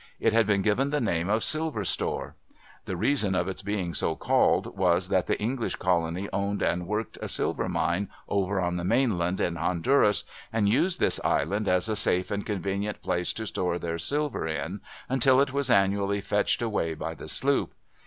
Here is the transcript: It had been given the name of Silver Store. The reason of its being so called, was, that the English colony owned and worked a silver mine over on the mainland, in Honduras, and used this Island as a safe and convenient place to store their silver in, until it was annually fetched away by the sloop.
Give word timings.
It 0.19 0.33
had 0.33 0.47
been 0.47 0.63
given 0.63 0.89
the 0.89 0.99
name 0.99 1.29
of 1.29 1.43
Silver 1.43 1.85
Store. 1.85 2.35
The 2.85 2.97
reason 2.97 3.35
of 3.35 3.47
its 3.47 3.61
being 3.61 3.93
so 3.93 4.15
called, 4.15 4.75
was, 4.75 5.09
that 5.09 5.27
the 5.27 5.39
English 5.39 5.75
colony 5.75 6.27
owned 6.33 6.63
and 6.63 6.87
worked 6.87 7.19
a 7.21 7.27
silver 7.27 7.69
mine 7.69 8.09
over 8.27 8.59
on 8.59 8.77
the 8.77 8.83
mainland, 8.83 9.39
in 9.39 9.57
Honduras, 9.57 10.23
and 10.51 10.67
used 10.67 10.99
this 10.99 11.19
Island 11.23 11.67
as 11.67 11.87
a 11.87 11.95
safe 11.95 12.31
and 12.31 12.43
convenient 12.43 13.03
place 13.03 13.31
to 13.33 13.45
store 13.45 13.77
their 13.77 13.99
silver 13.99 14.47
in, 14.47 14.81
until 15.07 15.39
it 15.39 15.53
was 15.53 15.69
annually 15.69 16.19
fetched 16.19 16.63
away 16.63 16.95
by 16.95 17.13
the 17.13 17.27
sloop. 17.27 17.75